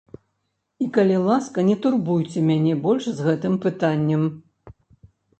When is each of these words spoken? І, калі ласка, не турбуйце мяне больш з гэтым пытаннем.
І, 0.83 0.85
калі 0.93 1.17
ласка, 1.25 1.65
не 1.67 1.75
турбуйце 1.83 2.39
мяне 2.47 2.73
больш 2.85 3.03
з 3.19 3.25
гэтым 3.27 3.53
пытаннем. 3.67 4.23